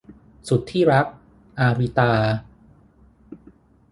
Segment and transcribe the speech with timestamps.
[0.47, 1.05] สุดที่รัก-
[1.59, 2.11] อาริตา